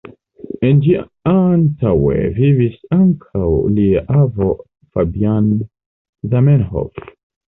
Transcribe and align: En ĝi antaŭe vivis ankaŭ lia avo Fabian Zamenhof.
En 0.67 0.77
ĝi 0.83 0.93
antaŭe 1.31 2.15
vivis 2.37 2.79
ankaŭ 2.97 3.49
lia 3.75 4.01
avo 4.21 4.47
Fabian 4.97 5.45
Zamenhof. 6.33 7.05